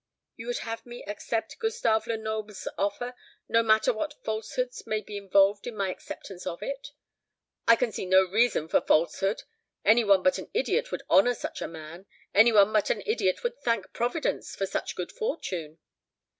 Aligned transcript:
"You 0.35 0.47
would 0.47 0.57
have 0.65 0.83
me 0.83 1.03
accept 1.03 1.59
Gustave 1.59 2.07
Lenoble's 2.11 2.67
offer, 2.75 3.13
no 3.47 3.61
matter 3.61 3.93
what 3.93 4.15
falsehoods 4.23 4.87
may 4.87 4.99
be 4.99 5.15
involved 5.15 5.67
in 5.67 5.77
my 5.77 5.91
acceptance 5.91 6.47
of 6.47 6.63
it?" 6.63 6.87
"I 7.67 7.75
can 7.75 7.91
see 7.91 8.07
no 8.07 8.23
reason 8.23 8.67
for 8.67 8.81
falsehood. 8.81 9.43
Any 9.85 10.03
one 10.03 10.23
but 10.23 10.39
an 10.39 10.49
idiot 10.55 10.91
would 10.91 11.03
honour 11.07 11.35
such 11.35 11.61
a 11.61 11.67
man; 11.67 12.07
any 12.33 12.51
one 12.51 12.73
but 12.73 12.89
an 12.89 13.03
idiot 13.05 13.43
would 13.43 13.59
thank 13.59 13.93
Providence 13.93 14.55
for 14.55 14.65
such 14.65 14.95
good 14.95 15.11
fortune." 15.11 15.77